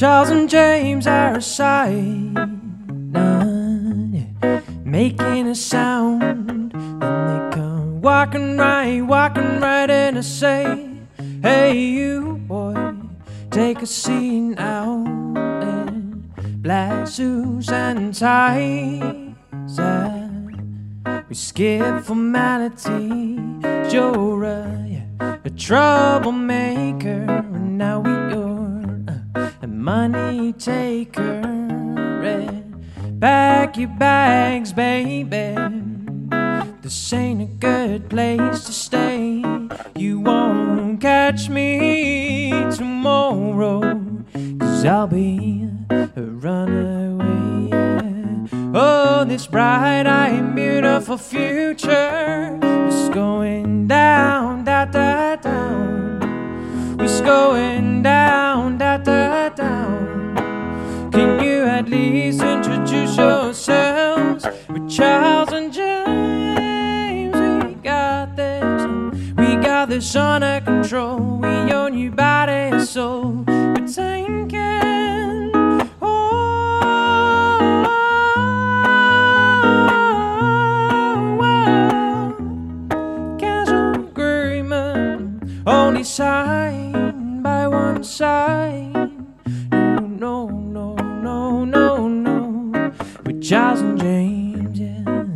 [0.00, 2.32] Charles and James are a sight,
[4.82, 6.22] making a sound.
[6.22, 10.88] Then they come walking right, walking right in to say,
[11.42, 12.94] Hey, you boy,
[13.50, 15.04] take a seat now.
[15.04, 19.12] In black suits and ties.
[19.78, 20.30] Uh,
[21.28, 23.38] we skip formality.
[23.92, 27.39] You're a, a troublemaker,
[30.08, 31.42] money taker.
[32.24, 35.54] And pack your bags, baby.
[36.80, 39.44] This ain't a good place to stay.
[39.96, 43.80] You won't catch me tomorrow,
[44.58, 47.68] cause I'll be a runaway.
[48.72, 55.40] Oh, this bright eyed, beautiful future is going down, da down.
[57.00, 57.69] It's going
[70.00, 71.18] got under control.
[71.18, 73.44] We own your body and soul.
[73.46, 75.50] We're taking.
[76.00, 76.80] Oh,
[85.66, 88.94] only signed by one side.
[89.70, 92.92] No, no, no, no, no.
[93.26, 95.26] With Charles and James, yeah,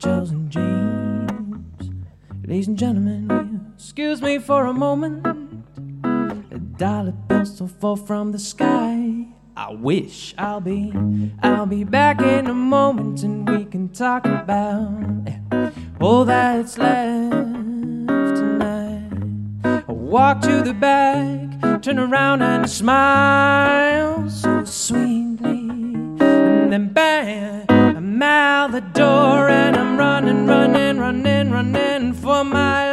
[0.00, 1.90] Charles and James.
[2.44, 3.47] Ladies and gentlemen,
[3.78, 5.24] excuse me for a moment?
[6.50, 9.24] A dollar bills to fall from the sky.
[9.56, 10.92] I wish I'll be,
[11.44, 17.30] I'll be back in a moment and we can talk about eh, all that's left
[18.38, 19.12] tonight.
[19.64, 25.70] I walk to the back, turn around and smile so sweetly.
[26.18, 32.87] And then bang, I'm out the door and I'm running, running, running, running for my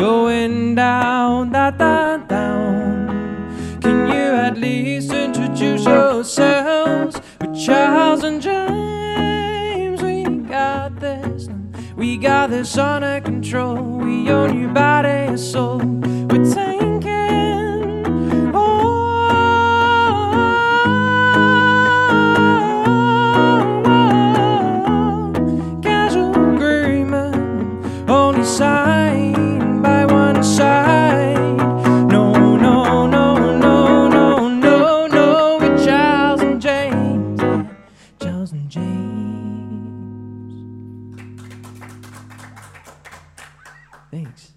[0.00, 3.80] going down, da, da, down.
[3.82, 7.20] Can you at least introduce yourself?
[7.38, 10.00] with Charles and James.
[10.02, 11.50] We got this,
[11.96, 13.76] we got this under control.
[13.76, 15.80] We own your body and soul.
[16.30, 17.02] We're taking.
[18.54, 19.40] Oh,
[25.82, 28.79] casual agreement, only signed
[44.10, 44.50] Thanks.